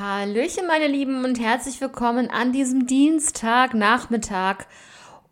[0.00, 4.64] Hallöchen, meine Lieben, und herzlich willkommen an diesem Dienstagnachmittag.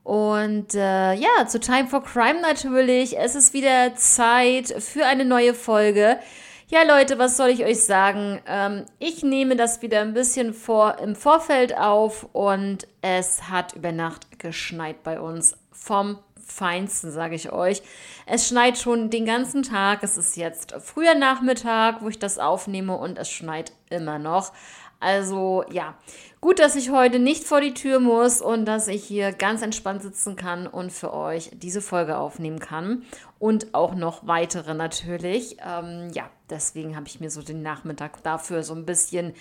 [0.04, 3.18] Und äh, ja, zu Time for Crime natürlich.
[3.18, 6.18] Es ist wieder Zeit für eine neue Folge.
[6.66, 8.42] Ja, Leute, was soll ich euch sagen?
[8.46, 13.90] Ähm, ich nehme das wieder ein bisschen vor, im Vorfeld auf und es hat über
[13.90, 16.18] Nacht geschneit bei uns vom
[16.50, 17.82] Feinsten, sage ich euch.
[18.26, 20.02] Es schneit schon den ganzen Tag.
[20.02, 24.52] Es ist jetzt früher Nachmittag, wo ich das aufnehme und es schneit immer noch.
[25.00, 25.94] Also ja,
[26.40, 30.02] gut, dass ich heute nicht vor die Tür muss und dass ich hier ganz entspannt
[30.02, 33.04] sitzen kann und für euch diese Folge aufnehmen kann.
[33.38, 35.58] Und auch noch weitere natürlich.
[35.64, 39.34] Ähm, ja, deswegen habe ich mir so den Nachmittag dafür so ein bisschen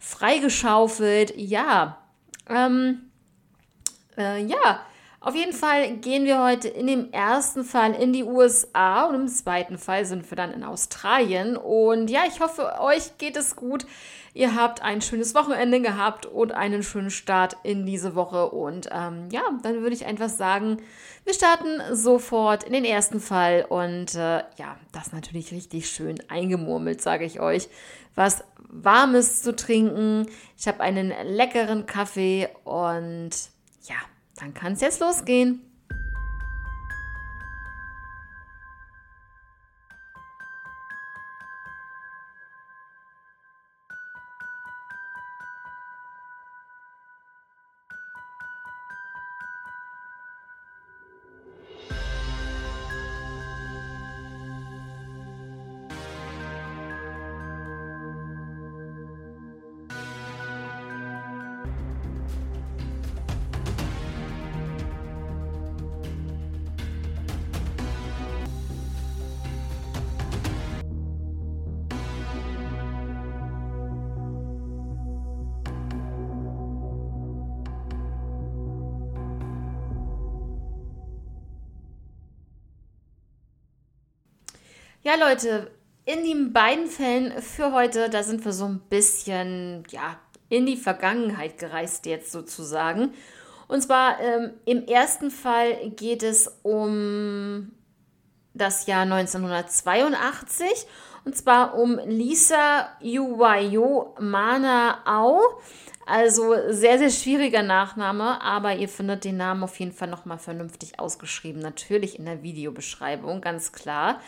[0.00, 1.34] freigeschaufelt.
[1.36, 1.98] Ja,
[2.48, 3.10] ähm,
[4.16, 4.80] äh, ja.
[5.24, 9.26] Auf jeden Fall gehen wir heute in dem ersten Fall in die USA und im
[9.26, 11.56] zweiten Fall sind wir dann in Australien.
[11.56, 13.86] Und ja, ich hoffe, euch geht es gut.
[14.34, 18.50] Ihr habt ein schönes Wochenende gehabt und einen schönen Start in diese Woche.
[18.50, 20.82] Und ähm, ja, dann würde ich einfach sagen,
[21.24, 23.64] wir starten sofort in den ersten Fall.
[23.66, 27.70] Und äh, ja, das natürlich richtig schön eingemurmelt, sage ich euch.
[28.14, 30.26] Was Warmes zu trinken.
[30.58, 33.30] Ich habe einen leckeren Kaffee und
[33.84, 33.96] ja,
[34.36, 35.60] dann kann es jetzt losgehen.
[85.18, 85.70] Leute,
[86.04, 90.76] in den beiden Fällen für heute, da sind wir so ein bisschen, ja, in die
[90.76, 93.14] Vergangenheit gereist jetzt sozusagen.
[93.66, 97.72] Und zwar ähm, im ersten Fall geht es um
[98.52, 100.86] das Jahr 1982
[101.24, 105.40] und zwar um Lisa Yuwayo Mana Au.
[106.06, 110.98] Also sehr, sehr schwieriger Nachname, aber ihr findet den Namen auf jeden Fall nochmal vernünftig
[111.00, 111.62] ausgeschrieben.
[111.62, 114.20] Natürlich in der Videobeschreibung, ganz klar.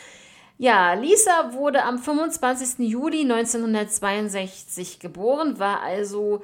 [0.59, 2.79] Ja, Lisa wurde am 25.
[2.89, 6.43] Juli 1962 geboren, war also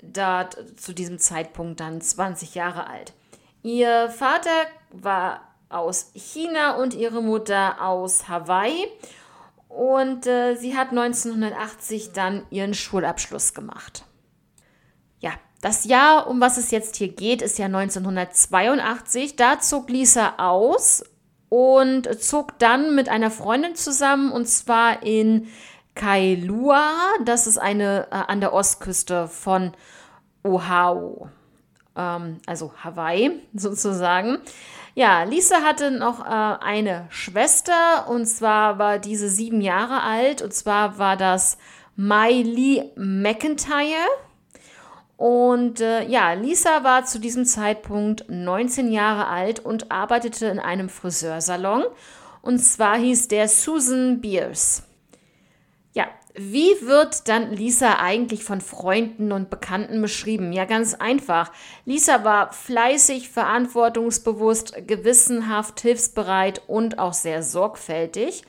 [0.00, 3.12] da zu diesem Zeitpunkt dann 20 Jahre alt.
[3.62, 8.86] Ihr Vater war aus China und ihre Mutter aus Hawaii.
[9.68, 14.04] Und äh, sie hat 1980 dann ihren Schulabschluss gemacht.
[15.18, 19.34] Ja, das Jahr, um was es jetzt hier geht, ist ja 1982.
[19.34, 21.02] Da zog Lisa aus
[21.54, 25.46] und zog dann mit einer Freundin zusammen und zwar in
[25.94, 26.90] Kailua.
[27.24, 29.70] Das ist eine äh, an der Ostküste von
[30.42, 31.28] Oahu,
[31.96, 34.38] ähm, also Hawaii sozusagen.
[34.96, 40.52] Ja, Lisa hatte noch äh, eine Schwester und zwar war diese sieben Jahre alt und
[40.52, 41.56] zwar war das
[41.94, 44.08] Miley McIntyre.
[45.16, 50.88] Und äh, ja, Lisa war zu diesem Zeitpunkt 19 Jahre alt und arbeitete in einem
[50.88, 51.84] Friseursalon.
[52.42, 54.82] Und zwar hieß der Susan Beers.
[55.92, 60.52] Ja, wie wird dann Lisa eigentlich von Freunden und Bekannten beschrieben?
[60.52, 61.52] Ja, ganz einfach.
[61.84, 68.42] Lisa war fleißig, verantwortungsbewusst, gewissenhaft, hilfsbereit und auch sehr sorgfältig.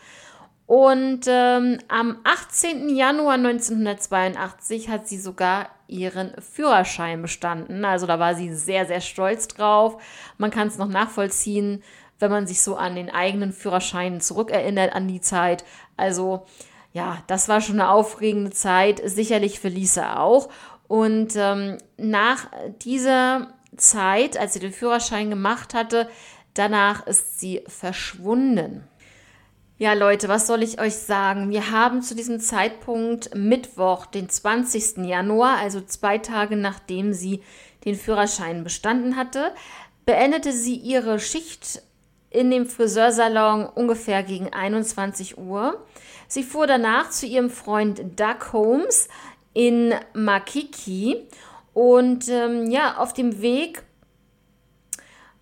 [0.68, 2.90] Und ähm, am 18.
[2.90, 7.86] Januar 1982 hat sie sogar ihren Führerschein bestanden.
[7.86, 10.02] Also da war sie sehr, sehr stolz drauf.
[10.38, 11.84] Man kann es noch nachvollziehen,
[12.18, 15.64] wenn man sich so an den eigenen Führerschein zurückerinnert, an die Zeit.
[15.98, 16.46] Also
[16.94, 20.50] ja, das war schon eine aufregende Zeit, sicherlich für Lisa auch.
[20.88, 22.48] Und ähm, nach
[22.82, 26.10] dieser Zeit, als sie den Führerschein gemacht hatte,
[26.54, 28.88] danach ist sie verschwunden.
[29.78, 31.50] Ja, Leute, was soll ich euch sagen?
[31.50, 35.06] Wir haben zu diesem Zeitpunkt Mittwoch, den 20.
[35.06, 37.42] Januar, also zwei Tage nachdem sie
[37.84, 39.52] den Führerschein bestanden hatte,
[40.06, 41.82] beendete sie ihre Schicht
[42.30, 45.86] in dem Friseursalon ungefähr gegen 21 Uhr.
[46.30, 49.10] Sie fuhr danach zu ihrem Freund Doug Holmes
[49.54, 51.28] in Makiki
[51.74, 53.84] und ähm, ja, auf dem Weg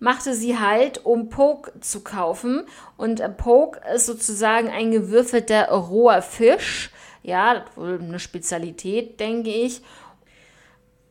[0.04, 2.64] machte sie halt, um Poke zu kaufen.
[2.98, 6.90] Und äh, Poke ist sozusagen ein gewürfelter roher Fisch,
[7.22, 9.80] Ja, eine Spezialität, denke ich.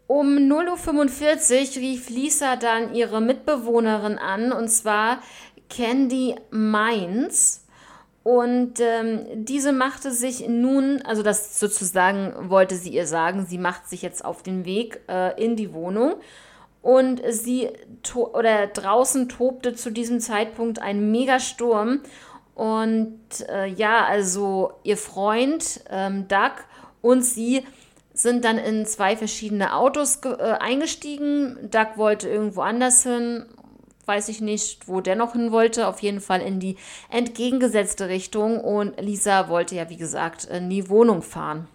[0.06, 5.24] Um 0.45 Uhr rief Lisa dann ihre Mitbewohnerin an, und zwar
[5.70, 7.66] Candy Mines.
[8.22, 13.90] Und ähm, diese machte sich nun, also das sozusagen wollte sie ihr sagen, sie macht
[13.90, 16.14] sich jetzt auf den Weg äh, in die Wohnung.
[16.84, 17.70] Und sie
[18.14, 22.02] oder draußen tobte zu diesem Zeitpunkt ein Megasturm.
[22.54, 23.20] Und
[23.50, 26.52] äh, ja, also ihr Freund ähm, Doug
[27.02, 27.64] und sie
[28.14, 31.58] sind dann in zwei verschiedene Autos äh, eingestiegen.
[31.72, 33.46] Doug wollte irgendwo anders hin
[34.06, 35.88] weiß ich nicht, wo der noch hin wollte.
[35.88, 36.78] Auf jeden Fall in die
[37.10, 38.60] entgegengesetzte Richtung.
[38.60, 41.68] Und Lisa wollte ja, wie gesagt, in die Wohnung fahren.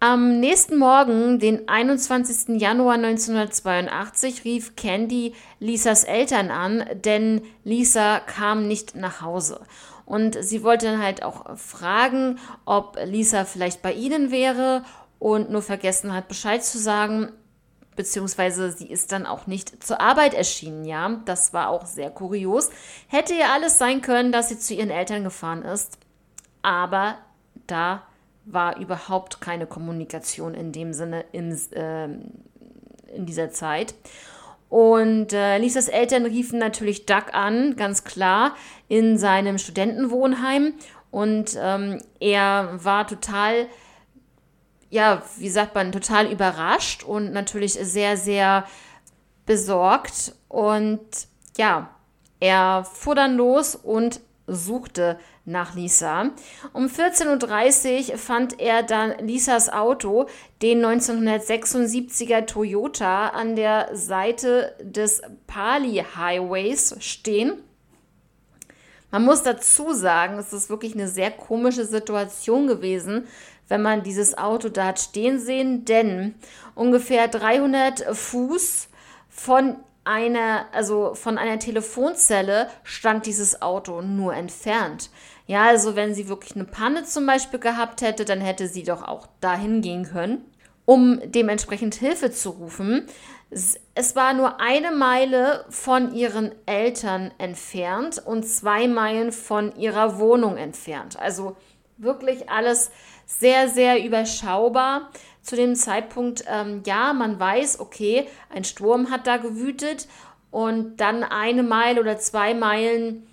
[0.00, 2.60] Am nächsten Morgen, den 21.
[2.60, 9.60] Januar 1982, rief Candy Lisas Eltern an, denn Lisa kam nicht nach Hause.
[10.06, 14.84] Und sie wollte dann halt auch fragen, ob Lisa vielleicht bei ihnen wäre
[15.18, 17.32] und nur vergessen hat, Bescheid zu sagen
[17.96, 21.20] beziehungsweise sie ist dann auch nicht zur Arbeit erschienen, ja.
[21.24, 22.70] Das war auch sehr kurios.
[23.08, 25.98] Hätte ja alles sein können, dass sie zu ihren Eltern gefahren ist,
[26.62, 27.16] aber
[27.66, 28.04] da
[28.50, 32.04] war überhaupt keine Kommunikation in dem Sinne in, äh,
[33.14, 33.94] in dieser Zeit.
[34.68, 38.54] Und äh, Lisas Eltern riefen natürlich Doug an, ganz klar,
[38.88, 40.74] in seinem Studentenwohnheim.
[41.10, 43.66] Und ähm, er war total
[44.90, 48.64] ja, wie sagt man, total überrascht und natürlich sehr, sehr
[49.46, 50.34] besorgt.
[50.48, 51.00] Und
[51.56, 51.90] ja,
[52.40, 55.18] er fuhr dann los und suchte
[55.48, 56.30] nach Lisa.
[56.72, 60.26] Um 14.30 Uhr fand er dann Lisas Auto,
[60.62, 67.54] den 1976er Toyota, an der Seite des Pali Highways stehen.
[69.10, 73.26] Man muss dazu sagen, es ist wirklich eine sehr komische Situation gewesen,
[73.68, 76.34] wenn man dieses Auto da hat stehen sehen, denn
[76.74, 78.88] ungefähr 300 Fuß
[79.28, 85.10] von einer, also von einer Telefonzelle stand dieses Auto nur entfernt.
[85.48, 89.02] Ja, also wenn sie wirklich eine Panne zum Beispiel gehabt hätte, dann hätte sie doch
[89.02, 90.44] auch dahin gehen können,
[90.84, 93.06] um dementsprechend Hilfe zu rufen.
[93.50, 100.58] Es war nur eine Meile von ihren Eltern entfernt und zwei Meilen von ihrer Wohnung
[100.58, 101.18] entfernt.
[101.18, 101.56] Also
[101.96, 102.90] wirklich alles
[103.24, 105.08] sehr, sehr überschaubar.
[105.40, 110.08] Zu dem Zeitpunkt, ähm, ja, man weiß, okay, ein Sturm hat da gewütet
[110.50, 113.27] und dann eine Meile oder zwei Meilen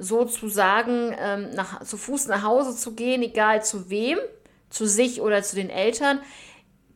[0.00, 4.18] sozusagen ähm, nach, zu Fuß nach Hause zu gehen, egal zu wem,
[4.70, 6.20] zu sich oder zu den Eltern,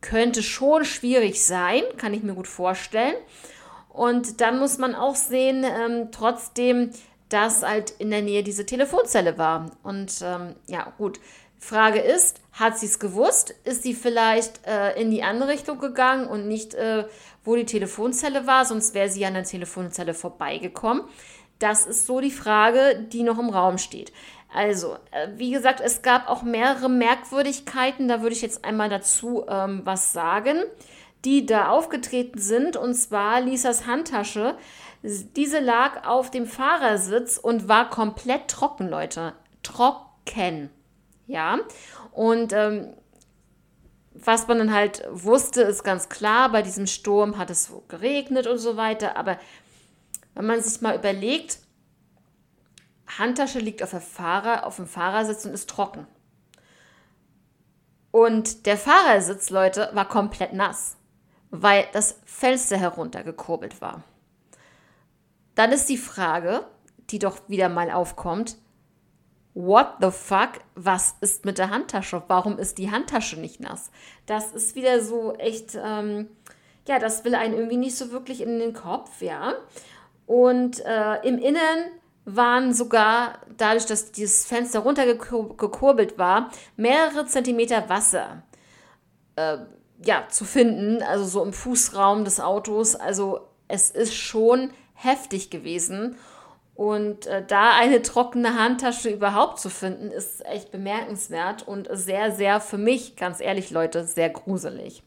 [0.01, 3.15] könnte schon schwierig sein, kann ich mir gut vorstellen.
[3.89, 6.91] Und dann muss man auch sehen, ähm, trotzdem,
[7.29, 9.71] dass halt in der Nähe diese Telefonzelle war.
[9.83, 11.19] Und ähm, ja, gut,
[11.59, 13.55] Frage ist, hat sie es gewusst?
[13.63, 17.05] Ist sie vielleicht äh, in die andere Richtung gegangen und nicht, äh,
[17.43, 18.65] wo die Telefonzelle war?
[18.65, 21.03] Sonst wäre sie an der Telefonzelle vorbeigekommen.
[21.59, 24.11] Das ist so die Frage, die noch im Raum steht.
[24.53, 28.07] Also, äh, wie gesagt, es gab auch mehrere Merkwürdigkeiten.
[28.07, 30.63] Da würde ich jetzt einmal dazu ähm, was sagen,
[31.25, 32.77] die da aufgetreten sind.
[32.77, 34.57] Und zwar Lisas Handtasche.
[35.03, 39.33] Diese lag auf dem Fahrersitz und war komplett trocken, Leute.
[39.61, 40.69] Trocken.
[41.27, 41.59] Ja,
[42.11, 42.93] und ähm,
[44.13, 48.57] was man dann halt wusste, ist ganz klar, bei diesem Sturm hat es geregnet und
[48.57, 49.37] so weiter, aber
[50.35, 51.59] wenn man sich mal überlegt,
[53.17, 56.07] Handtasche liegt auf, Fahrer, auf dem Fahrersitz und ist trocken.
[58.11, 60.97] Und der Fahrersitz, Leute, war komplett nass,
[61.49, 64.03] weil das Fenster heruntergekurbelt war.
[65.55, 66.65] Dann ist die Frage,
[67.09, 68.57] die doch wieder mal aufkommt,
[69.53, 72.23] what the fuck, was ist mit der Handtasche?
[72.27, 73.89] Warum ist die Handtasche nicht nass?
[74.25, 76.29] Das ist wieder so echt, ähm,
[76.87, 79.53] ja, das will einen irgendwie nicht so wirklich in den Kopf, ja.
[80.25, 81.91] Und äh, im Inneren
[82.25, 88.43] waren sogar, dadurch, dass dieses Fenster runtergekurbelt war, mehrere Zentimeter Wasser
[89.35, 89.57] äh,
[90.03, 92.95] ja, zu finden, also so im Fußraum des Autos.
[92.95, 96.17] Also es ist schon heftig gewesen.
[96.73, 102.59] Und äh, da eine trockene Handtasche überhaupt zu finden, ist echt bemerkenswert und sehr, sehr
[102.59, 105.01] für mich, ganz ehrlich Leute, sehr gruselig.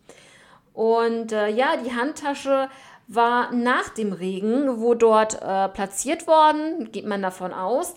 [0.73, 2.71] Und äh, ja, die Handtasche
[3.09, 7.95] war nach dem Regen, wo dort äh, platziert worden, geht man davon aus.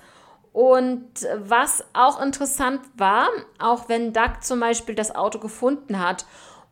[0.54, 3.28] Und was auch interessant war,
[3.60, 6.26] auch wenn Doug zum Beispiel das Auto gefunden hat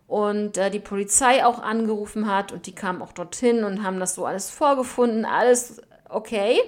[0.08, 4.16] und äh, die Polizei auch angerufen hat und die kamen auch dorthin und haben das
[4.16, 6.60] so alles vorgefunden, alles okay.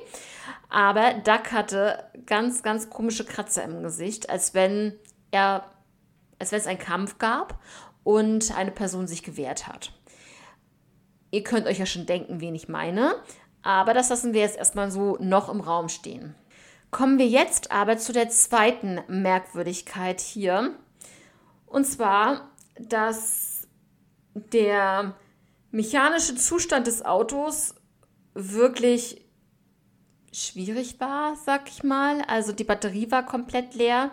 [0.69, 4.93] Aber Duck hatte ganz, ganz komische Kratzer im Gesicht, als wenn
[5.31, 5.65] er,
[6.39, 7.59] als wenn es einen Kampf gab
[8.03, 9.91] und eine Person sich gewehrt hat.
[11.31, 13.15] Ihr könnt euch ja schon denken, wen ich meine,
[13.63, 16.35] aber das lassen wir jetzt erstmal so noch im Raum stehen.
[16.91, 20.75] Kommen wir jetzt aber zu der zweiten Merkwürdigkeit hier.
[21.65, 23.67] Und zwar, dass
[24.33, 25.15] der
[25.71, 27.75] mechanische Zustand des Autos
[28.33, 29.21] wirklich
[30.33, 32.21] schwierig war, sag ich mal.
[32.27, 34.11] Also die Batterie war komplett leer.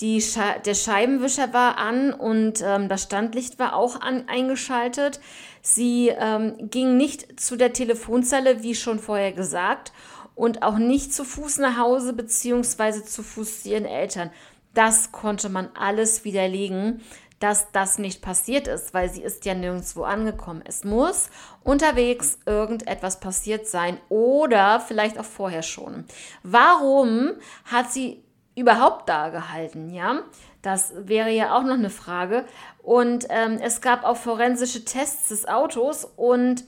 [0.00, 5.18] Die Sche der Scheibenwischer war an und ähm, das Standlicht war auch an eingeschaltet.
[5.60, 9.92] Sie ähm, ging nicht zu der Telefonzelle, wie schon vorher gesagt,
[10.36, 14.30] und auch nicht zu Fuß nach Hause beziehungsweise zu Fuß zu ihren Eltern.
[14.72, 17.00] Das konnte man alles widerlegen,
[17.40, 20.62] dass das nicht passiert ist, weil sie ist ja nirgendwo angekommen.
[20.64, 21.30] Es muss
[21.64, 26.04] unterwegs irgendetwas passiert sein oder vielleicht auch vorher schon.
[26.44, 27.32] Warum
[27.64, 28.22] hat sie
[28.58, 30.22] überhaupt da gehalten, ja?
[30.62, 32.44] Das wäre ja auch noch eine Frage.
[32.82, 36.64] Und ähm, es gab auch forensische Tests des Autos und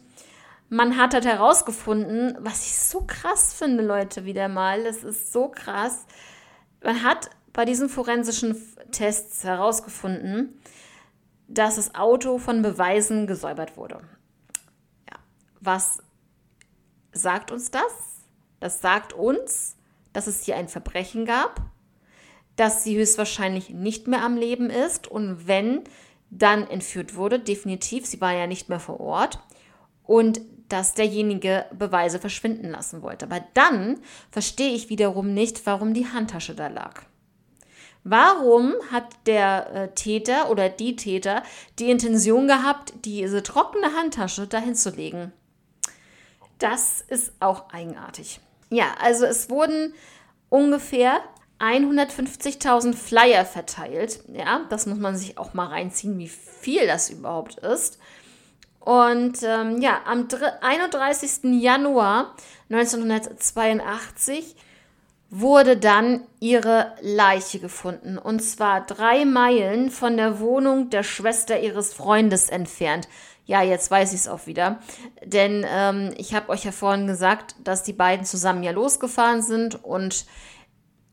[0.69, 4.85] man hat halt herausgefunden, was ich so krass finde, Leute, wieder mal.
[4.85, 6.07] Das ist so krass.
[6.83, 8.57] Man hat bei diesen forensischen
[8.93, 10.61] Tests herausgefunden,
[11.49, 14.01] dass das Auto von Beweisen gesäubert wurde.
[15.11, 15.19] Ja.
[15.61, 15.99] Was
[17.13, 17.93] sagt uns das?
[18.61, 19.77] Das sagt uns,
[20.13, 21.61] dass es hier ein Verbrechen gab,
[22.61, 25.83] dass sie höchstwahrscheinlich nicht mehr am Leben ist und wenn
[26.29, 29.39] dann entführt wurde, definitiv, sie war ja nicht mehr vor Ort
[30.05, 33.25] und dass derjenige Beweise verschwinden lassen wollte.
[33.25, 33.99] Aber dann
[34.31, 37.01] verstehe ich wiederum nicht, warum die Handtasche da lag.
[38.05, 41.43] Warum hat der äh, Täter oder die Täter
[41.79, 45.33] die Intention gehabt, diese trockene Handtasche dahin zu legen?
[46.59, 48.39] Das ist auch eigenartig.
[48.69, 49.95] Ja, also es wurden
[50.51, 51.23] ungefähr
[51.61, 54.21] 150.000 Flyer verteilt.
[54.33, 57.99] Ja, das muss man sich auch mal reinziehen, wie viel das überhaupt ist.
[58.81, 60.27] Und ähm, ja, am
[60.63, 61.61] 31.
[61.61, 62.35] Januar
[62.71, 64.57] 1982
[65.29, 68.19] wurde dann ihre Leiche gefunden.
[68.19, 73.07] Und zwar drei Meilen von der Wohnung der Schwester ihres Freundes entfernt.
[73.45, 74.81] Ja, jetzt weiß ich es auch wieder.
[75.25, 79.85] Denn ähm, ich habe euch ja vorhin gesagt, dass die beiden zusammen ja losgefahren sind
[79.85, 80.25] und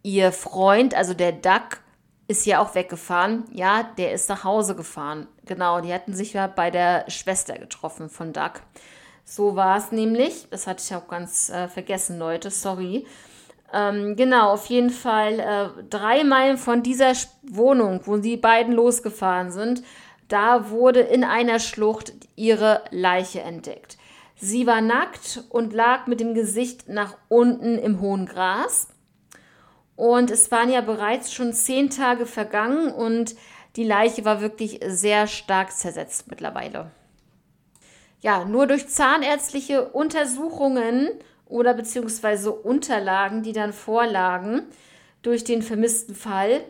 [0.07, 1.81] ihr Freund, also der Duck,
[2.29, 3.43] ist ja auch weggefahren.
[3.51, 5.27] Ja, der ist nach Hause gefahren.
[5.45, 8.61] Genau, die hatten sich ja bei der Schwester getroffen von Duck.
[9.25, 10.47] So war es nämlich.
[10.49, 12.51] Das hatte ich auch ganz äh, vergessen, Leute.
[12.51, 13.05] Sorry.
[13.73, 17.11] Ähm, genau, auf jeden Fall äh, drei Meilen von dieser
[17.43, 19.83] Wohnung, wo die beiden losgefahren sind,
[20.29, 23.97] da wurde in einer Schlucht ihre Leiche entdeckt.
[24.37, 28.87] Sie war nackt und lag mit dem Gesicht nach unten im hohen Gras.
[29.97, 33.35] Und es waren ja bereits schon zehn Tage vergangen und
[33.75, 36.91] die Leiche war wirklich sehr stark zersetzt mittlerweile.
[38.21, 41.09] Ja, nur durch zahnärztliche Untersuchungen
[41.45, 44.61] oder beziehungsweise Unterlagen, die dann vorlagen
[45.23, 46.61] durch den vermissten Fall,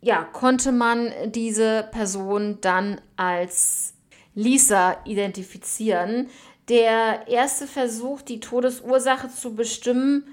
[0.00, 3.94] ja, konnte man diese Person dann als
[4.34, 6.28] Lisa identifizieren.
[6.68, 10.28] Der erste Versuch, die Todesursache zu bestimmen,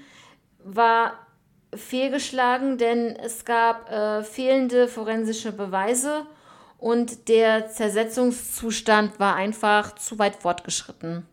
[0.62, 1.26] war
[1.74, 6.26] fehlgeschlagen, denn es gab äh, fehlende forensische Beweise
[6.78, 11.26] und der Zersetzungszustand war einfach zu weit fortgeschritten.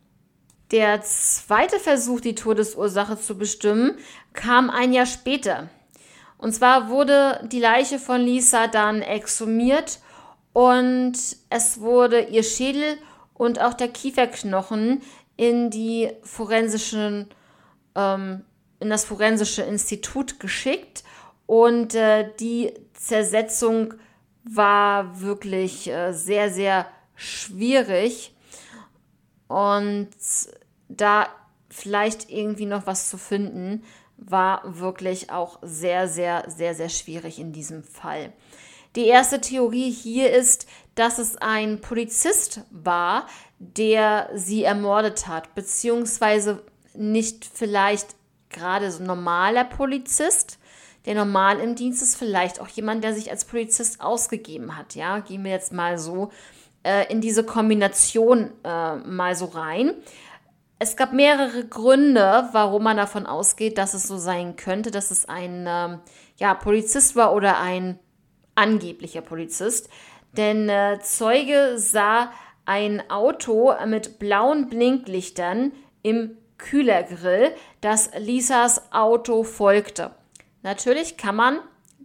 [0.71, 3.97] Der zweite Versuch, die Todesursache zu bestimmen,
[4.33, 5.69] kam ein Jahr später.
[6.37, 9.99] Und zwar wurde die Leiche von Lisa dann exhumiert
[10.53, 11.13] und
[11.49, 12.97] es wurde ihr Schädel
[13.33, 15.01] und auch der Kieferknochen
[15.35, 17.29] in die forensischen
[17.95, 18.43] ähm,
[18.79, 21.03] in das forensische Institut geschickt
[21.45, 23.93] und äh, die Zersetzung
[24.43, 28.35] war wirklich äh, sehr sehr schwierig
[29.47, 30.09] und
[30.89, 31.27] da
[31.69, 33.83] vielleicht irgendwie noch was zu finden,
[34.17, 38.33] war wirklich auch sehr, sehr, sehr, sehr schwierig in diesem Fall.
[38.95, 43.27] Die erste Theorie hier ist, dass es ein Polizist war,
[43.59, 46.63] der sie ermordet hat, beziehungsweise
[46.95, 48.15] nicht vielleicht
[48.49, 50.59] gerade so ein normaler Polizist,
[51.05, 54.95] der normal im Dienst ist, vielleicht auch jemand, der sich als Polizist ausgegeben hat.
[54.95, 56.31] Ja, gehen wir jetzt mal so
[56.83, 59.93] äh, in diese Kombination äh, mal so rein.
[60.79, 65.27] Es gab mehrere Gründe, warum man davon ausgeht, dass es so sein könnte, dass es
[65.27, 65.99] ein ähm,
[66.37, 67.99] ja, Polizist war oder ein
[68.55, 69.89] angeblicher Polizist.
[70.33, 72.31] Denn äh, Zeuge sah
[72.65, 75.71] ein Auto mit blauen Blinklichtern
[76.03, 80.11] im Kühlergrill, das Lisas Auto folgte.
[80.63, 81.59] Natürlich kann man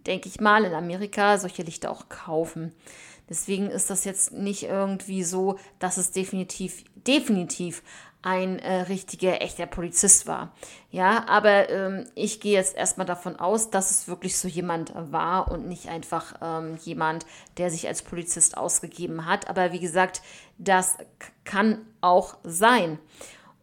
[0.05, 2.73] denke ich mal, in Amerika solche Lichter auch kaufen.
[3.29, 7.81] Deswegen ist das jetzt nicht irgendwie so, dass es definitiv, definitiv
[8.21, 10.53] ein äh, richtiger, echter Polizist war.
[10.91, 15.51] Ja, aber ähm, ich gehe jetzt erstmal davon aus, dass es wirklich so jemand war
[15.51, 17.25] und nicht einfach ähm, jemand,
[17.57, 19.49] der sich als Polizist ausgegeben hat.
[19.49, 20.21] Aber wie gesagt,
[20.57, 20.97] das
[21.43, 22.97] kann auch sein.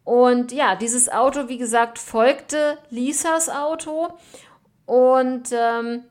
[0.04, 4.08] Und ja, dieses Auto, wie gesagt, folgte Lisas Auto.
[4.86, 6.04] Und ähm,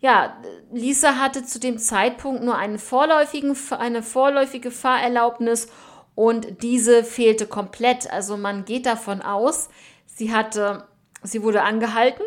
[0.00, 0.36] ja,
[0.72, 5.68] Lisa hatte zu dem Zeitpunkt nur einen vorläufigen, eine vorläufige Fahrerlaubnis
[6.14, 8.10] und diese fehlte komplett.
[8.10, 9.68] Also man geht davon aus,
[10.06, 10.88] sie hatte,
[11.22, 12.24] sie wurde angehalten.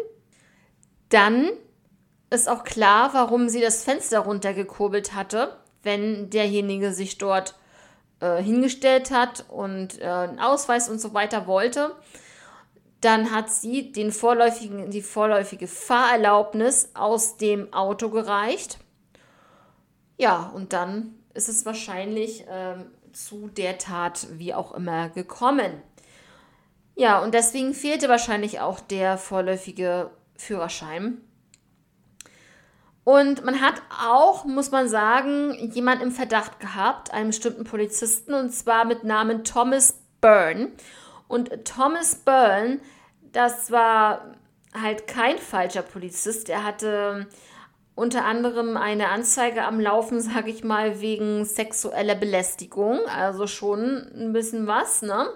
[1.09, 1.49] Dann
[2.29, 7.55] ist auch klar, warum sie das Fenster runtergekurbelt hatte, wenn derjenige sich dort
[8.19, 11.95] äh, hingestellt hat und äh, einen Ausweis und so weiter wollte.
[13.01, 18.77] Dann hat sie den vorläufigen, die vorläufige Fahrerlaubnis aus dem Auto gereicht.
[20.17, 25.81] Ja, und dann ist es wahrscheinlich ähm, zu der Tat wie auch immer gekommen.
[26.95, 31.21] Ja, und deswegen fehlte wahrscheinlich auch der vorläufige Führerschein.
[33.03, 38.51] Und man hat auch, muss man sagen, jemand im Verdacht gehabt, einen bestimmten Polizisten, und
[38.51, 40.71] zwar mit Namen Thomas Byrne.
[41.27, 42.79] Und Thomas Byrne,
[43.33, 44.35] das war
[44.73, 46.49] halt kein falscher Polizist.
[46.49, 47.27] Er hatte
[47.95, 52.99] unter anderem eine Anzeige am Laufen, sage ich mal, wegen sexueller Belästigung.
[53.07, 55.27] Also schon ein bisschen was, ne?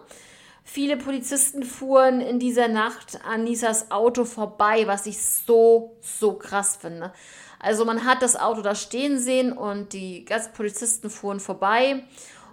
[0.63, 6.75] Viele Polizisten fuhren in dieser Nacht an Nisas Auto vorbei, was ich so, so krass
[6.75, 7.13] finde.
[7.59, 12.03] Also man hat das Auto da stehen sehen und die Gastpolizisten fuhren vorbei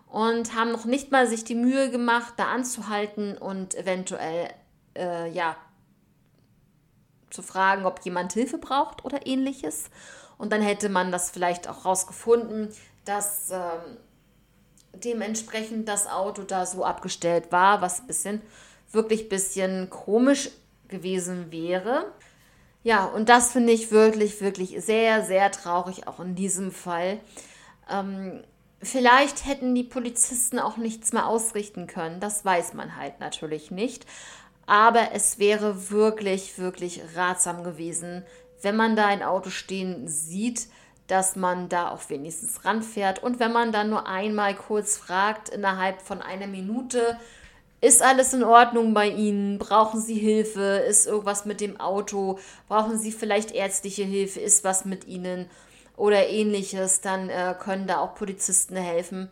[0.08, 4.48] und haben noch nicht mal sich die Mühe gemacht, da anzuhalten und eventuell,
[4.96, 5.56] äh, ja,
[7.30, 9.90] zu fragen, ob jemand Hilfe braucht oder ähnliches.
[10.38, 12.68] Und dann hätte man das vielleicht auch rausgefunden,
[13.04, 13.98] dass ähm,
[14.92, 18.42] dementsprechend das Auto da so abgestellt war, was ein bisschen,
[18.92, 20.50] wirklich ein bisschen komisch
[20.88, 22.12] gewesen wäre.
[22.84, 27.18] Ja, und das finde ich wirklich, wirklich sehr, sehr traurig, auch in diesem Fall.
[27.90, 28.44] Ähm,
[28.82, 34.04] vielleicht hätten die Polizisten auch nichts mehr ausrichten können, das weiß man halt natürlich nicht.
[34.66, 38.22] Aber es wäre wirklich, wirklich ratsam gewesen,
[38.60, 40.68] wenn man da ein Auto stehen sieht,
[41.06, 43.22] dass man da auch wenigstens ranfährt.
[43.22, 47.18] Und wenn man dann nur einmal kurz fragt, innerhalb von einer Minute,
[47.84, 49.58] ist alles in Ordnung bei Ihnen?
[49.58, 50.84] Brauchen Sie Hilfe?
[50.88, 52.38] Ist irgendwas mit dem Auto?
[52.66, 54.40] Brauchen Sie vielleicht ärztliche Hilfe?
[54.40, 55.50] Ist was mit Ihnen?
[55.96, 57.02] Oder ähnliches?
[57.02, 59.30] Dann äh, können da auch Polizisten helfen.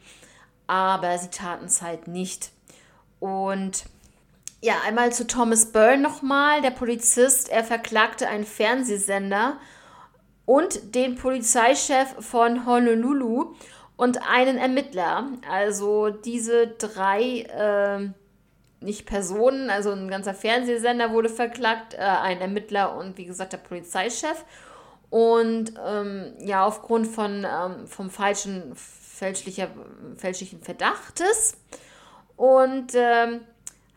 [0.66, 2.50] Aber sie taten es halt nicht.
[3.20, 3.84] Und
[4.60, 7.48] ja, einmal zu Thomas Byrne nochmal, der Polizist.
[7.48, 9.56] Er verklagte einen Fernsehsender
[10.44, 13.54] und den Polizeichef von Honolulu
[13.96, 15.28] und einen Ermittler.
[15.50, 18.21] Also diese drei, äh,
[18.82, 23.58] nicht Personen, also ein ganzer Fernsehsender wurde verklagt, äh, ein Ermittler und wie gesagt der
[23.58, 24.44] Polizeichef.
[25.10, 29.68] Und ähm, ja, aufgrund von ähm, vom falschen, fälschlicher,
[30.16, 31.56] fälschlichen Verdachtes.
[32.36, 33.42] Und ähm,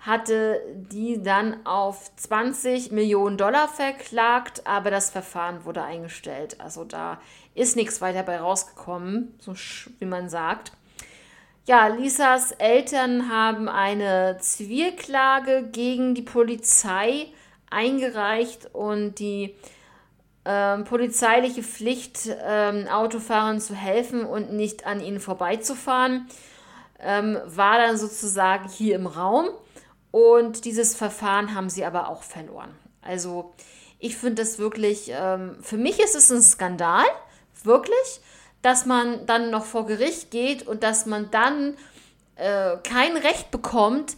[0.05, 6.61] hatte die dann auf 20 Millionen Dollar verklagt, aber das Verfahren wurde eingestellt.
[6.61, 7.19] Also da
[7.55, 9.55] ist nichts weiter bei rausgekommen, so
[9.99, 10.73] wie man sagt.
[11.67, 17.25] Ja, Lisas Eltern haben eine Zivilklage gegen die Polizei
[17.71, 19.55] eingereicht und die
[20.45, 26.27] ähm, polizeiliche Pflicht, ähm, Autofahrern zu helfen und nicht an ihnen vorbeizufahren,
[26.99, 29.47] ähm, war dann sozusagen hier im Raum.
[30.11, 32.75] Und dieses Verfahren haben sie aber auch verloren.
[33.01, 33.55] Also
[33.97, 37.05] ich finde das wirklich, ähm, für mich ist es ein Skandal,
[37.63, 38.21] wirklich,
[38.65, 41.75] dass man dann noch vor Gericht geht und dass man dann
[42.35, 44.17] äh, kein Recht bekommt,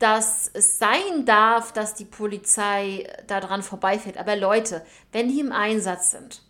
[0.00, 4.18] dass es sein darf, dass die Polizei daran vorbeifährt.
[4.18, 6.42] Aber Leute, wenn die im Einsatz sind,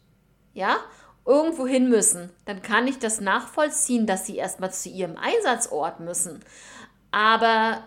[0.55, 0.79] ja,
[1.27, 6.41] irgendwo hin müssen, dann kann ich das nachvollziehen, dass sie erstmal zu ihrem Einsatzort müssen.
[7.11, 7.85] Aber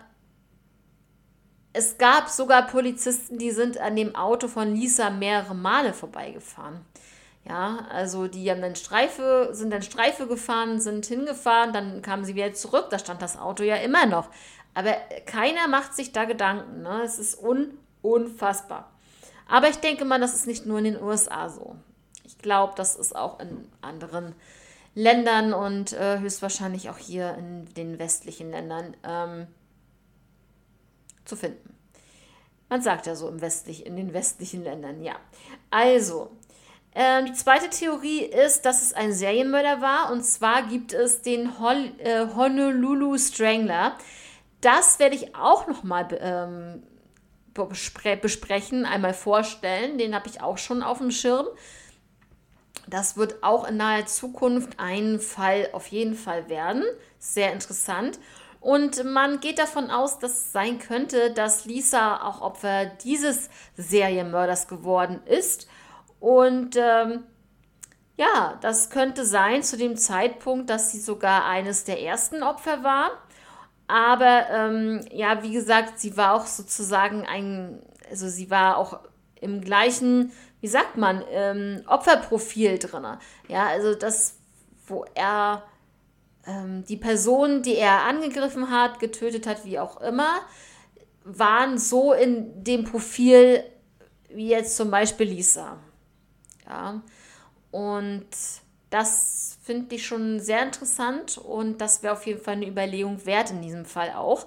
[1.72, 6.84] es gab sogar Polizisten, die sind an dem Auto von Lisa mehrere Male vorbeigefahren.
[7.48, 12.34] Ja, also die haben dann Streife, sind dann Streife gefahren, sind hingefahren, dann kamen sie
[12.34, 14.28] wieder zurück, da stand das Auto ja immer noch.
[14.74, 14.92] Aber
[15.24, 16.82] keiner macht sich da Gedanken.
[16.82, 17.02] Ne?
[17.02, 18.92] Es ist un unfassbar.
[19.48, 21.76] Aber ich denke mal, das ist nicht nur in den USA so.
[22.24, 24.34] Ich glaube, das ist auch in anderen
[24.94, 29.46] Ländern und äh, höchstwahrscheinlich auch hier in den westlichen Ländern ähm,
[31.24, 31.74] zu finden.
[32.68, 35.16] Man sagt ja so im westlich, in den westlichen Ländern, ja.
[35.70, 36.30] Also,
[36.94, 40.12] äh, die zweite Theorie ist, dass es ein Serienmörder war.
[40.12, 43.96] Und zwar gibt es den Hol äh, Honolulu Strangler.
[44.60, 46.82] Das werde ich auch nochmal ähm,
[47.54, 49.98] besprechen, einmal vorstellen.
[49.98, 51.46] Den habe ich auch schon auf dem Schirm.
[52.88, 56.84] Das wird auch in naher Zukunft ein Fall auf jeden Fall werden.
[57.18, 58.18] Sehr interessant.
[58.60, 64.66] Und man geht davon aus, dass es sein könnte, dass Lisa auch Opfer dieses Serienmörders
[64.66, 65.68] geworden ist.
[66.20, 67.24] Und ähm,
[68.16, 73.10] ja, das könnte sein zu dem Zeitpunkt, dass sie sogar eines der ersten Opfer war.
[73.86, 79.00] Aber ähm, ja, wie gesagt, sie war auch sozusagen ein, also sie war auch
[79.40, 83.06] im gleichen, wie sagt man, ähm, Opferprofil drin.
[83.46, 84.34] Ja, also das,
[84.86, 85.62] wo er
[86.46, 90.40] ähm, die Person, die er angegriffen hat, getötet hat, wie auch immer,
[91.24, 93.62] waren so in dem Profil
[94.30, 95.78] wie jetzt zum Beispiel Lisa.
[96.68, 97.02] Ja,
[97.70, 98.26] und
[98.90, 103.50] das finde ich schon sehr interessant und das wäre auf jeden Fall eine Überlegung wert
[103.50, 104.46] in diesem Fall auch.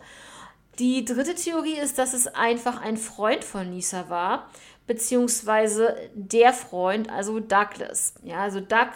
[0.79, 4.49] Die dritte Theorie ist, dass es einfach ein Freund von Lisa war,
[4.87, 8.15] beziehungsweise der Freund, also Douglas.
[8.23, 8.89] Ja, also Doug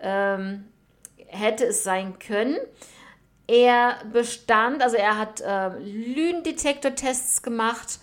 [0.00, 0.64] ähm,
[1.26, 2.56] hätte es sein können.
[3.46, 8.00] Er bestand, also er hat äh, Lügendetektor-Tests gemacht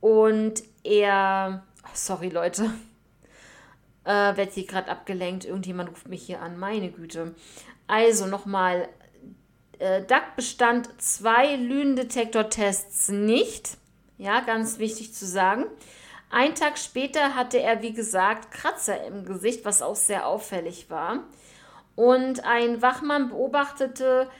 [0.00, 2.70] und er, sorry Leute,
[4.04, 5.44] äh, werde hier gerade abgelenkt.
[5.44, 6.58] Irgendjemand ruft mich hier an.
[6.58, 7.34] Meine Güte.
[7.86, 8.88] Also nochmal.
[9.78, 13.76] Äh, DAC bestand zwei Lügendetektor-Tests nicht.
[14.18, 15.66] Ja, ganz wichtig zu sagen.
[16.30, 21.24] Ein Tag später hatte er, wie gesagt, Kratzer im Gesicht, was auch sehr auffällig war.
[21.94, 24.30] Und ein Wachmann beobachtete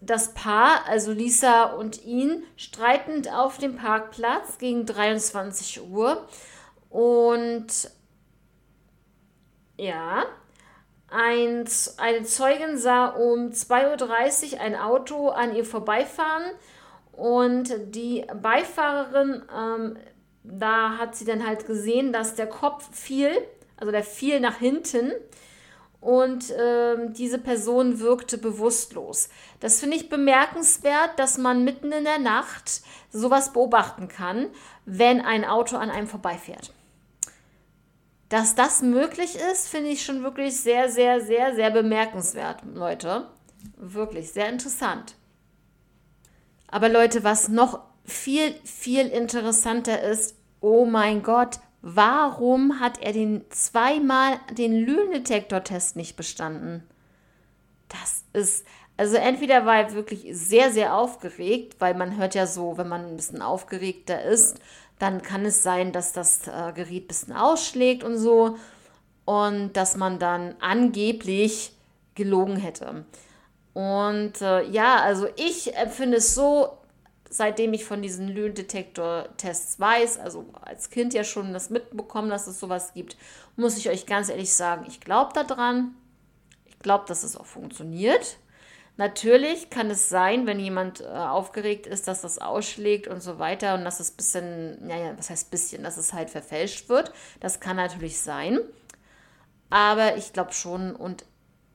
[0.00, 6.26] das Paar, also Lisa und ihn, streitend auf dem Parkplatz gegen 23 Uhr.
[6.90, 7.66] Und
[9.78, 10.26] ja.
[11.10, 11.64] Ein,
[11.96, 16.44] eine Zeugin sah um 2.30 Uhr ein Auto an ihr vorbeifahren
[17.12, 19.96] und die Beifahrerin, ähm,
[20.44, 23.30] da hat sie dann halt gesehen, dass der Kopf fiel,
[23.78, 25.12] also der fiel nach hinten
[26.02, 29.30] und ähm, diese Person wirkte bewusstlos.
[29.60, 34.48] Das finde ich bemerkenswert, dass man mitten in der Nacht sowas beobachten kann,
[34.84, 36.72] wenn ein Auto an einem vorbeifährt
[38.28, 43.28] dass das möglich ist, finde ich schon wirklich sehr, sehr, sehr, sehr bemerkenswert, Leute.
[43.76, 45.14] Wirklich sehr interessant.
[46.68, 53.44] Aber Leute, was noch viel, viel interessanter ist, oh mein Gott, warum hat er den
[53.50, 56.82] zweimal den Lügendetektor-Test nicht bestanden?
[57.88, 58.66] Das ist,
[58.98, 63.06] also entweder war er wirklich sehr, sehr aufgeregt, weil man hört ja so, wenn man
[63.06, 64.60] ein bisschen aufgeregter ist,
[64.98, 68.56] dann kann es sein, dass das äh, Gerät ein bisschen ausschlägt und so
[69.24, 71.72] und dass man dann angeblich
[72.14, 73.04] gelogen hätte.
[73.74, 76.78] Und äh, ja, also ich empfinde es so,
[77.30, 82.58] seitdem ich von diesen Lügendetektor-Tests weiß, also als Kind ja schon das mitbekommen, dass es
[82.58, 83.16] sowas gibt,
[83.56, 85.94] muss ich euch ganz ehrlich sagen, ich glaube daran.
[86.64, 88.38] Ich glaube, dass es auch funktioniert.
[88.98, 93.74] Natürlich kann es sein, wenn jemand äh, aufgeregt ist, dass das ausschlägt und so weiter
[93.74, 97.12] und dass es ein bisschen, naja, was heißt bisschen, dass es halt verfälscht wird.
[97.38, 98.58] Das kann natürlich sein.
[99.70, 101.24] Aber ich glaube schon und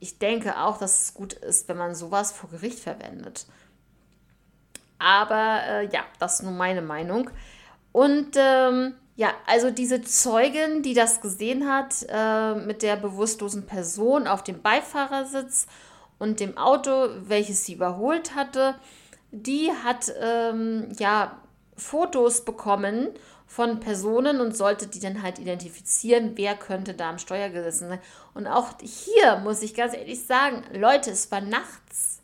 [0.02, 3.46] ich denke auch, dass es gut ist, wenn man sowas vor Gericht verwendet.
[5.00, 7.30] Aber äh, ja, das ist nur meine Meinung.
[7.94, 14.28] Und ähm, ja, also diese Zeugin, die das gesehen hat, äh, mit der bewusstlosen Person
[14.28, 15.68] auf dem Beifahrersitz
[16.19, 18.76] und dem Auto, welches sie überholt hatte,
[19.32, 21.39] die hat ähm, ja
[21.76, 23.10] Fotos bekommen
[23.47, 27.99] von Personen und sollte die dann halt identifizieren, wer könnte da am Steuer gesessen sein.
[28.34, 32.21] Und auch hier muss ich ganz ehrlich sagen, Leute, es war nachts.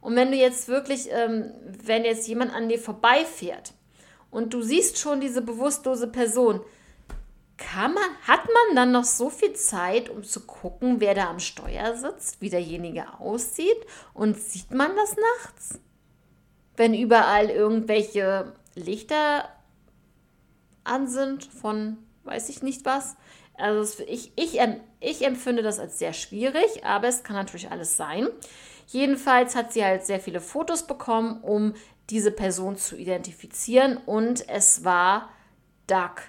[0.00, 1.52] Und wenn du jetzt wirklich, ähm,
[1.84, 3.72] wenn jetzt jemand an dir vorbeifährt
[4.30, 6.60] und du siehst schon diese bewusstlose Person,
[7.56, 11.40] kann man, hat man dann noch so viel Zeit, um zu gucken, wer da am
[11.40, 13.86] Steuer sitzt, wie derjenige aussieht?
[14.12, 15.80] Und sieht man das nachts?
[16.76, 19.48] Wenn überall irgendwelche Lichter
[20.84, 23.16] an sind von weiß ich nicht was.
[23.54, 24.58] Also ich, ich,
[25.00, 28.28] ich empfinde das als sehr schwierig, aber es kann natürlich alles sein.
[28.88, 31.74] Jedenfalls hat sie halt sehr viele Fotos bekommen, um
[32.10, 35.30] diese Person zu identifizieren und es war
[35.86, 36.22] Duck.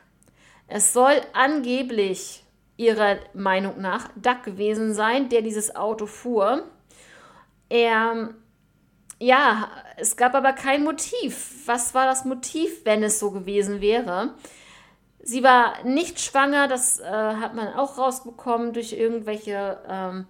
[0.68, 2.44] Es soll angeblich
[2.76, 6.64] ihrer Meinung nach Duck gewesen sein, der dieses Auto fuhr.
[7.70, 8.34] Er
[9.20, 11.64] ja, es gab aber kein Motiv.
[11.66, 14.36] Was war das Motiv, wenn es so gewesen wäre?
[15.20, 20.28] Sie war nicht schwanger, das äh, hat man auch rausbekommen durch irgendwelche ähm,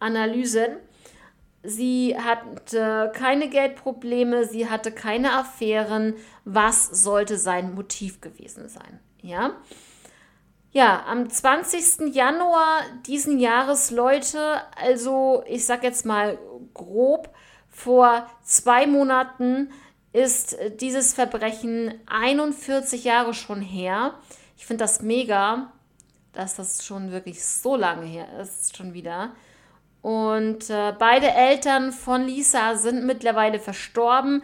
[0.00, 0.76] Analysen.
[1.62, 6.14] Sie hatte keine Geldprobleme, sie hatte keine Affären.
[6.44, 9.00] Was sollte sein Motiv gewesen sein?
[9.24, 9.52] Ja.
[10.72, 12.14] Ja, am 20.
[12.14, 16.38] Januar diesen Jahres, Leute, also ich sag jetzt mal
[16.74, 17.30] grob,
[17.70, 19.72] vor zwei Monaten
[20.12, 24.12] ist dieses Verbrechen 41 Jahre schon her.
[24.58, 25.72] Ich finde das mega,
[26.34, 29.32] dass das schon wirklich so lange her ist, schon wieder.
[30.02, 34.42] Und äh, beide Eltern von Lisa sind mittlerweile verstorben.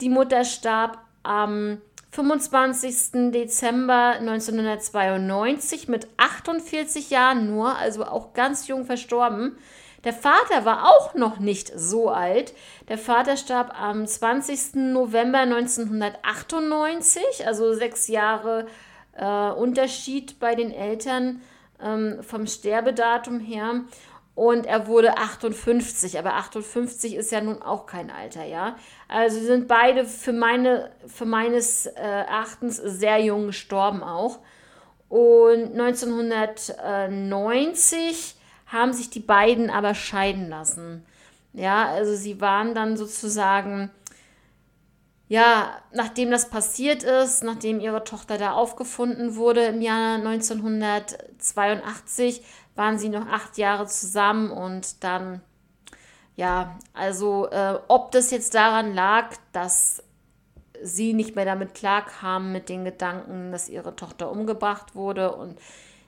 [0.00, 1.80] Die Mutter starb am
[2.12, 3.32] 25.
[3.32, 9.56] Dezember 1992 mit 48 Jahren nur, also auch ganz jung verstorben.
[10.04, 12.54] Der Vater war auch noch nicht so alt.
[12.88, 14.92] Der Vater starb am 20.
[14.92, 18.66] November 1998, also sechs Jahre
[19.12, 21.42] äh, Unterschied bei den Eltern
[21.82, 23.82] ähm, vom Sterbedatum her
[24.40, 28.76] und er wurde 58, aber 58 ist ja nun auch kein Alter, ja.
[29.06, 34.38] Also sind beide für, meine, für meines äh, Erachtens sehr jung gestorben auch.
[35.10, 41.04] Und 1990 haben sich die beiden aber scheiden lassen.
[41.52, 43.90] Ja, also sie waren dann sozusagen,
[45.28, 52.42] ja, nachdem das passiert ist, nachdem ihre Tochter da aufgefunden wurde im Jahr 1982,
[52.80, 55.42] waren sie noch acht Jahre zusammen und dann,
[56.34, 60.02] ja, also äh, ob das jetzt daran lag, dass
[60.82, 65.58] sie nicht mehr damit klarkamen mit den Gedanken, dass ihre Tochter umgebracht wurde und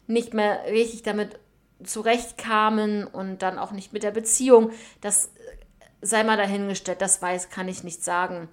[0.07, 1.39] nicht mehr richtig damit
[1.85, 4.71] zurechtkamen und dann auch nicht mit der Beziehung,
[5.03, 5.31] das
[6.01, 8.49] sei mal dahingestellt, das weiß, kann ich nicht sagen.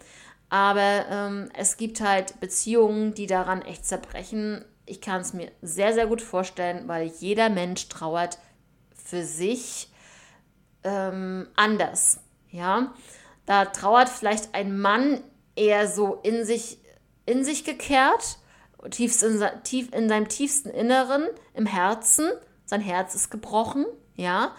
[0.50, 5.94] Aber ähm, es gibt halt Beziehungen, die daran echt zerbrechen ich kann es mir sehr,
[5.94, 8.40] sehr gut vorstellen, weil jeder Mensch trauert
[8.94, 9.90] für sich
[10.84, 12.20] ähm, anders.
[12.52, 12.94] Ja,
[13.46, 15.22] da trauert vielleicht ein Mann
[15.56, 16.80] eher so in sich,
[17.26, 18.40] in sich gekehrt,
[18.90, 22.30] tief in, tief in seinem tiefsten Inneren, im Herzen.
[22.66, 24.56] Sein Herz ist gebrochen, ja.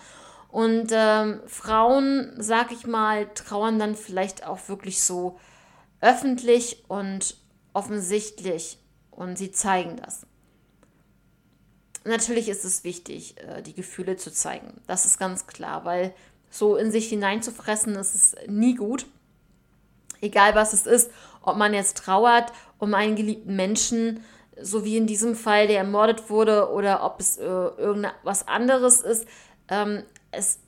[0.48, 5.38] Und ähm, Frauen, sag ich mal, trauern dann vielleicht auch wirklich so
[6.00, 7.36] öffentlich und
[7.72, 8.79] offensichtlich
[9.20, 10.22] und sie zeigen das.
[12.04, 14.80] Natürlich ist es wichtig, äh, die Gefühle zu zeigen.
[14.86, 16.14] Das ist ganz klar, weil
[16.48, 19.04] so in sich hineinzufressen, ist es nie gut.
[20.22, 21.10] Egal was es ist,
[21.42, 24.24] ob man jetzt trauert um einen geliebten Menschen,
[24.58, 29.26] so wie in diesem Fall, der ermordet wurde, oder ob es äh, irgendwas anderes ist.
[29.68, 30.60] Ähm, es,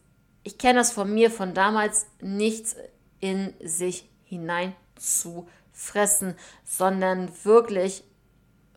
[0.43, 2.77] ich kenne das von mir, von damals, nichts
[3.19, 6.35] in sich hinein zu fressen,
[6.65, 8.05] sondern wirklich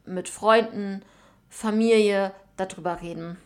[0.06, 1.04] mit Freunden,
[1.50, 3.38] Familie darüber reden.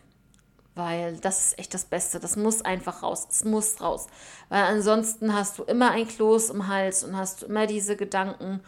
[0.74, 2.20] Weil das ist echt das Beste.
[2.20, 3.26] Das muss einfach raus.
[3.30, 4.06] Es muss raus.
[4.48, 8.60] Weil ansonsten hast du immer ein Kloß im Hals und hast du immer diese Gedanken.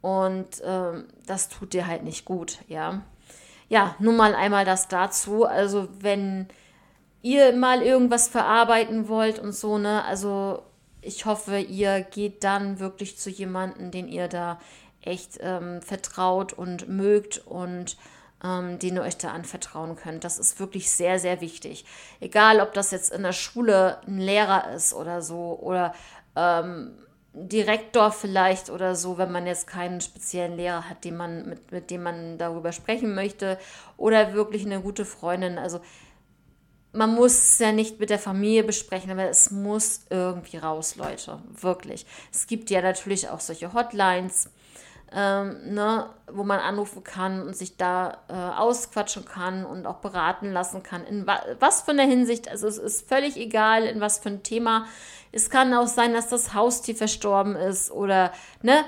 [0.00, 3.02] Und ähm, das tut dir halt nicht gut, ja.
[3.68, 5.44] Ja, nun mal einmal das dazu.
[5.44, 6.48] Also, wenn
[7.22, 10.62] ihr mal irgendwas verarbeiten wollt und so, ne, also
[11.02, 14.58] ich hoffe, ihr geht dann wirklich zu jemandem, den ihr da
[15.02, 17.96] echt ähm, vertraut und mögt und
[18.42, 20.24] ähm, den ihr euch da anvertrauen könnt.
[20.24, 21.84] Das ist wirklich sehr, sehr wichtig.
[22.20, 25.94] Egal, ob das jetzt in der Schule ein Lehrer ist oder so oder
[26.36, 26.92] ähm,
[27.32, 31.90] Direktor vielleicht oder so, wenn man jetzt keinen speziellen Lehrer hat, den man, mit, mit
[31.90, 33.58] dem man darüber sprechen möchte
[33.96, 35.56] oder wirklich eine gute Freundin.
[35.56, 35.80] Also
[36.92, 41.38] man muss es ja nicht mit der Familie besprechen, aber es muss irgendwie raus, Leute.
[41.60, 42.04] Wirklich.
[42.32, 44.50] Es gibt ja natürlich auch solche Hotlines
[45.12, 50.52] ähm, ne, wo man anrufen kann und sich da äh, ausquatschen kann und auch beraten
[50.52, 51.04] lassen kann.
[51.04, 54.42] In wa was für eine Hinsicht, also es ist völlig egal, in was für ein
[54.42, 54.86] Thema
[55.32, 58.84] es kann auch sein, dass das Haustier verstorben ist oder ne,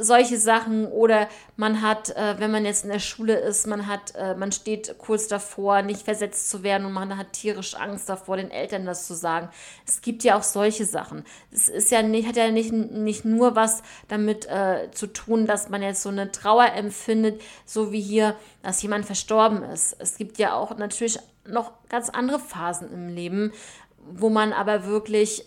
[0.00, 0.86] solche Sachen.
[0.86, 4.50] Oder man hat, äh, wenn man jetzt in der Schule ist, man hat, äh, man
[4.50, 8.84] steht kurz davor, nicht versetzt zu werden und man hat tierisch Angst davor, den Eltern
[8.84, 9.48] das zu sagen.
[9.86, 11.24] Es gibt ja auch solche Sachen.
[11.52, 15.68] Es ist ja nicht, hat ja nicht, nicht nur was damit äh, zu tun, dass
[15.68, 19.96] man jetzt so eine Trauer empfindet, so wie hier, dass jemand verstorben ist.
[19.98, 23.52] Es gibt ja auch natürlich noch ganz andere Phasen im Leben,
[23.98, 25.44] wo man aber wirklich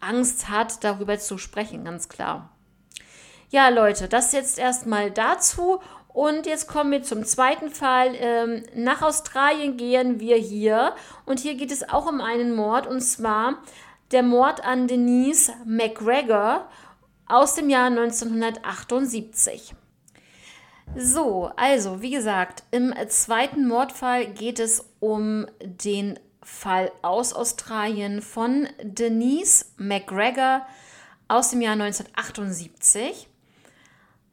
[0.00, 2.50] Angst hat, darüber zu sprechen, ganz klar.
[3.50, 5.80] Ja, Leute, das jetzt erstmal dazu.
[6.08, 8.14] Und jetzt kommen wir zum zweiten Fall.
[8.14, 10.94] Ähm, nach Australien gehen wir hier.
[11.24, 12.86] Und hier geht es auch um einen Mord.
[12.86, 13.58] Und zwar
[14.12, 16.68] der Mord an Denise McGregor
[17.26, 19.74] aus dem Jahr 1978.
[20.96, 28.68] So, also wie gesagt, im zweiten Mordfall geht es um den Fall aus Australien von
[28.82, 30.66] Denise McGregor
[31.26, 33.28] aus dem Jahr 1978.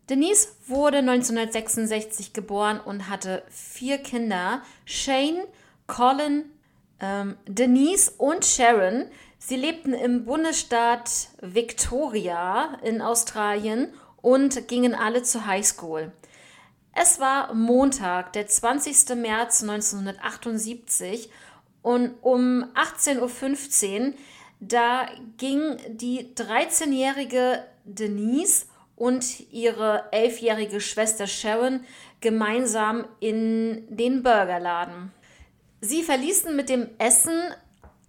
[0.10, 5.46] Denise wurde 1966 geboren und hatte vier Kinder: Shane,
[5.88, 6.46] Colin,
[7.00, 9.06] ähm, Denise und Sharon.
[9.40, 16.12] Sie lebten im Bundesstaat Victoria in Australien und gingen alle zur Highschool.
[16.93, 19.15] Es war Montag, der 20.
[19.15, 21.30] März 1978
[21.82, 24.13] und um 18.15 Uhr,
[24.60, 31.86] da ging die 13-jährige Denise und ihre 11-jährige Schwester Sharon
[32.19, 35.12] gemeinsam in den Burgerladen.
[35.80, 37.34] Sie verließen mit dem Essen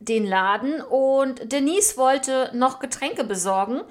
[0.01, 3.83] den Laden und Denise wollte noch Getränke besorgen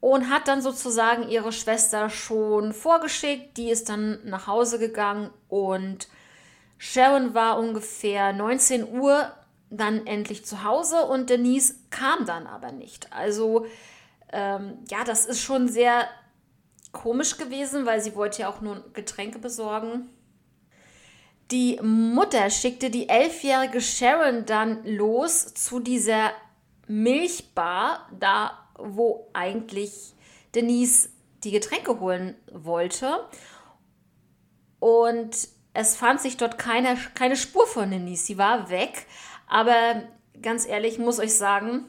[0.00, 3.56] und hat dann sozusagen ihre Schwester schon vorgeschickt.
[3.56, 6.08] Die ist dann nach Hause gegangen und
[6.78, 9.32] Sharon war ungefähr 19 Uhr
[9.70, 13.12] dann endlich zu Hause und Denise kam dann aber nicht.
[13.12, 13.66] Also
[14.32, 16.06] ähm, ja, das ist schon sehr
[16.92, 20.08] komisch gewesen, weil sie wollte ja auch nur Getränke besorgen.
[21.50, 26.32] Die Mutter schickte die elfjährige Sharon dann los zu dieser
[26.86, 30.14] Milchbar, da wo eigentlich
[30.54, 31.08] Denise
[31.44, 33.26] die Getränke holen wollte.
[34.78, 38.26] Und es fand sich dort keine, keine Spur von Denise.
[38.26, 39.06] Sie war weg.
[39.46, 40.02] Aber
[40.42, 41.86] ganz ehrlich, muss euch sagen,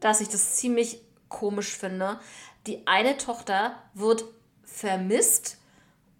[0.00, 2.18] dass ich das ziemlich komisch finde.
[2.66, 4.24] Die eine Tochter wird
[4.64, 5.58] vermisst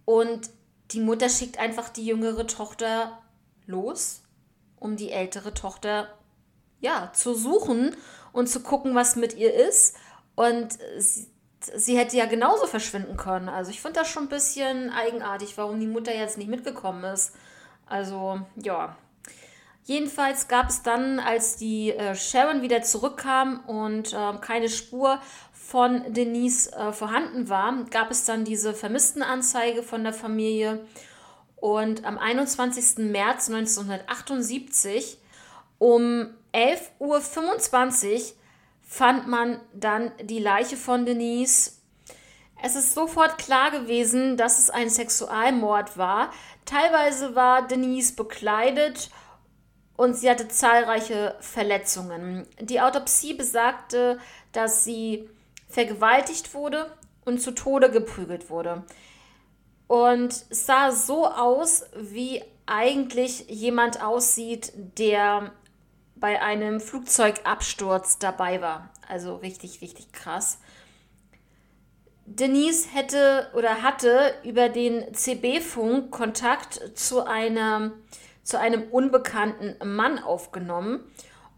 [0.04, 0.50] und
[0.90, 3.18] die Mutter schickt einfach die jüngere Tochter
[3.66, 4.22] los,
[4.78, 6.08] um die ältere Tochter
[6.80, 7.96] ja zu suchen
[8.32, 9.96] und zu gucken, was mit ihr ist.
[10.34, 11.28] Und sie,
[11.74, 13.48] sie hätte ja genauso verschwinden können.
[13.48, 17.34] Also ich finde das schon ein bisschen eigenartig, warum die Mutter jetzt nicht mitgekommen ist.
[17.86, 18.96] Also ja.
[19.86, 25.20] Jedenfalls gab es dann, als die äh, Sharon wieder zurückkam und äh, keine Spur
[25.52, 30.86] von Denise äh, vorhanden war, gab es dann diese Vermisstenanzeige von der Familie.
[31.56, 33.10] Und am 21.
[33.10, 35.18] März 1978
[35.78, 38.34] um 11.25 Uhr
[38.82, 41.72] fand man dann die Leiche von Denise.
[42.62, 46.30] Es ist sofort klar gewesen, dass es ein Sexualmord war.
[46.64, 49.10] Teilweise war Denise bekleidet
[49.96, 52.46] und sie hatte zahlreiche Verletzungen.
[52.60, 54.18] Die Autopsie besagte,
[54.52, 55.28] dass sie
[55.68, 56.90] vergewaltigt wurde
[57.24, 58.84] und zu Tode geprügelt wurde.
[59.88, 65.52] Und es sah so aus, wie eigentlich jemand aussieht, der
[66.16, 68.90] bei einem Flugzeugabsturz dabei war.
[69.08, 70.58] Also richtig, richtig krass.
[72.26, 77.92] Denise hätte oder hatte über den CB-Funk Kontakt zu, einer,
[78.42, 81.00] zu einem unbekannten Mann aufgenommen.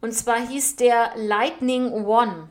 [0.00, 2.50] Und zwar hieß der Lightning One.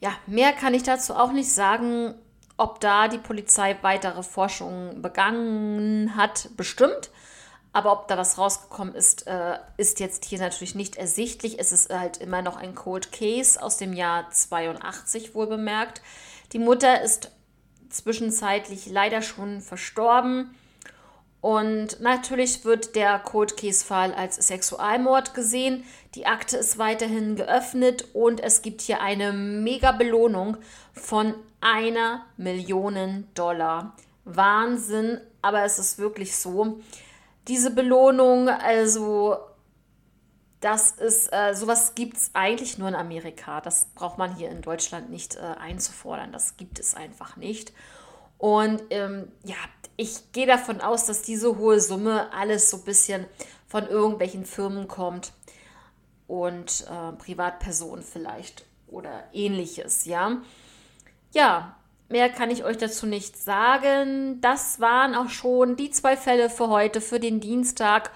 [0.00, 2.14] Ja, mehr kann ich dazu auch nicht sagen.
[2.56, 7.10] Ob da die Polizei weitere Forschungen begangen hat, bestimmt.
[7.74, 11.58] Aber ob da was rausgekommen ist, äh, ist jetzt hier natürlich nicht ersichtlich.
[11.58, 16.00] Es ist halt immer noch ein Cold Case aus dem Jahr 82 wohl bemerkt.
[16.52, 17.32] Die Mutter ist
[17.90, 20.54] zwischenzeitlich leider schon verstorben.
[21.40, 25.82] Und natürlich wird der Cold Case-Fall als Sexualmord gesehen.
[26.14, 30.58] Die Akte ist weiterhin geöffnet und es gibt hier eine mega Belohnung
[30.92, 33.96] von einer Million Dollar.
[34.24, 36.78] Wahnsinn, aber es ist wirklich so
[37.48, 39.36] diese Belohnung, also
[40.60, 43.60] das ist, äh, sowas gibt es eigentlich nur in Amerika.
[43.60, 46.32] Das braucht man hier in Deutschland nicht äh, einzufordern.
[46.32, 47.72] Das gibt es einfach nicht.
[48.38, 49.56] Und ähm, ja,
[49.96, 53.26] ich gehe davon aus, dass diese hohe Summe alles so ein bisschen
[53.68, 55.32] von irgendwelchen Firmen kommt
[56.26, 60.38] und äh, Privatpersonen vielleicht oder ähnliches, ja.
[61.32, 61.76] Ja,
[62.08, 64.40] Mehr kann ich euch dazu nicht sagen.
[64.40, 68.10] Das waren auch schon die zwei Fälle für heute, für den Dienstag.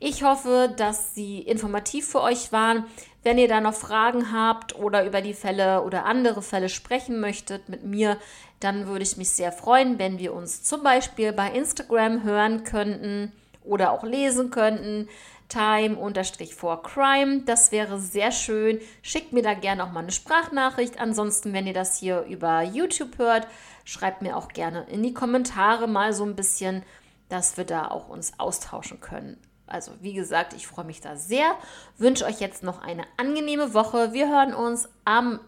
[0.00, 2.84] Ich hoffe, dass sie informativ für euch waren.
[3.22, 7.68] Wenn ihr da noch Fragen habt oder über die Fälle oder andere Fälle sprechen möchtet
[7.68, 8.18] mit mir,
[8.60, 13.32] dann würde ich mich sehr freuen, wenn wir uns zum Beispiel bei Instagram hören könnten
[13.62, 15.08] oder auch lesen könnten
[15.48, 17.42] time-for-crime.
[17.42, 18.80] Das wäre sehr schön.
[19.02, 21.00] Schickt mir da gerne auch mal eine Sprachnachricht.
[21.00, 23.46] Ansonsten, wenn ihr das hier über YouTube hört,
[23.84, 26.82] schreibt mir auch gerne in die Kommentare mal so ein bisschen,
[27.28, 29.38] dass wir da auch uns austauschen können.
[29.66, 31.54] Also wie gesagt, ich freue mich da sehr.
[31.96, 34.12] Wünsche euch jetzt noch eine angenehme Woche.
[34.12, 35.40] Wir hören uns am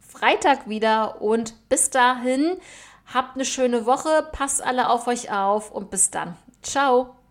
[0.00, 2.58] Freitag wieder und bis dahin
[3.12, 6.36] habt eine schöne Woche, passt alle auf euch auf und bis dann.
[6.62, 7.21] Ciao.